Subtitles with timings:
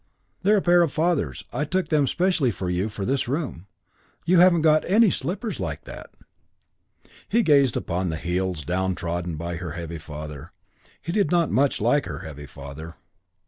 [0.41, 1.43] "They're a pair of father's.
[1.53, 3.67] I took them specially for you for this room.
[4.25, 6.09] You haven't got any slippers like that."
[7.29, 10.53] He gazed upon the heels downtrodden by her heavy father.
[10.99, 12.95] He did not much like her heavy father.